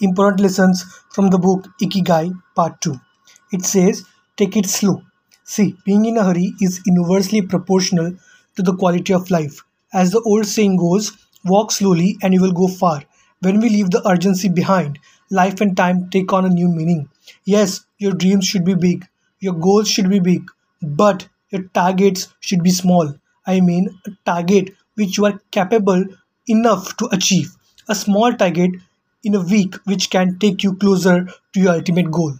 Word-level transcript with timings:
important 0.00 0.40
lessons 0.40 0.84
from 1.10 1.30
the 1.30 1.38
book 1.38 1.66
Ikigai 1.80 2.32
Part 2.54 2.80
2. 2.80 2.94
It 3.52 3.64
says, 3.64 4.04
Take 4.36 4.56
it 4.56 4.66
slow. 4.66 5.02
See, 5.44 5.76
being 5.84 6.04
in 6.06 6.16
a 6.16 6.24
hurry 6.24 6.54
is 6.60 6.80
inversely 6.86 7.42
proportional 7.42 8.14
to 8.56 8.62
the 8.62 8.76
quality 8.76 9.12
of 9.12 9.30
life. 9.30 9.62
As 9.92 10.12
the 10.12 10.20
old 10.22 10.46
saying 10.46 10.76
goes, 10.76 11.12
walk 11.44 11.72
slowly 11.72 12.16
and 12.22 12.32
you 12.32 12.40
will 12.40 12.52
go 12.52 12.68
far. 12.68 13.02
When 13.40 13.60
we 13.60 13.68
leave 13.68 13.90
the 13.90 14.06
urgency 14.08 14.48
behind, 14.48 14.98
life 15.30 15.60
and 15.60 15.76
time 15.76 16.08
take 16.10 16.32
on 16.32 16.44
a 16.44 16.48
new 16.48 16.68
meaning. 16.68 17.08
Yes, 17.44 17.84
your 17.98 18.12
dreams 18.12 18.46
should 18.46 18.64
be 18.64 18.74
big, 18.74 19.06
your 19.40 19.54
goals 19.54 19.88
should 19.88 20.08
be 20.08 20.20
big, 20.20 20.50
but 20.82 21.28
your 21.50 21.62
targets 21.74 22.28
should 22.40 22.62
be 22.62 22.70
small. 22.70 23.14
I 23.46 23.60
mean, 23.60 23.88
a 24.06 24.10
target 24.24 24.74
which 24.94 25.18
you 25.18 25.26
are 25.26 25.40
capable 25.50 26.04
enough 26.46 26.96
to 26.98 27.08
achieve. 27.12 27.56
A 27.88 27.94
small 27.94 28.32
target 28.34 28.70
in 29.24 29.34
a 29.34 29.40
week 29.40 29.74
which 29.84 30.10
can 30.10 30.38
take 30.38 30.62
you 30.62 30.74
closer 30.76 31.28
to 31.52 31.60
your 31.60 31.74
ultimate 31.74 32.10
goal. 32.10 32.34